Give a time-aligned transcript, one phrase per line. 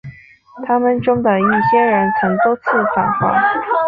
[0.65, 2.63] 他们中的一些人曾多次
[2.95, 3.39] 访华。